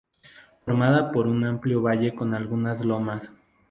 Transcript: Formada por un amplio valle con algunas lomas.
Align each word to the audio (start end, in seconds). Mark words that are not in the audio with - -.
Formada 0.65 1.11
por 1.11 1.27
un 1.27 1.45
amplio 1.45 1.83
valle 1.83 2.15
con 2.15 2.33
algunas 2.33 2.83
lomas. 2.83 3.29